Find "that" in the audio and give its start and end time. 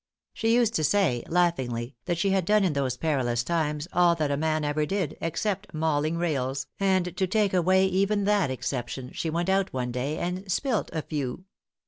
2.05-2.17, 4.15-4.31, 8.23-8.49